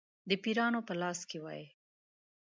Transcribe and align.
د 0.29 0.31
پیرانو 0.43 0.79
په 0.87 0.93
لاس 1.01 1.19
کې 1.29 1.37
وای. 1.43 1.63